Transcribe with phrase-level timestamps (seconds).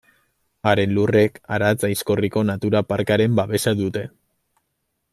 [0.69, 4.07] Haren lurrek Aratz-Aizkorriko natura parkearen babesa dute.